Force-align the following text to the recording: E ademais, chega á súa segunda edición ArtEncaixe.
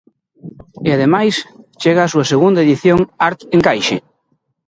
E 0.87 0.89
ademais, 0.95 1.35
chega 1.81 2.05
á 2.07 2.11
súa 2.13 2.29
segunda 2.31 2.63
edición 2.65 2.99
ArtEncaixe. 3.29 3.97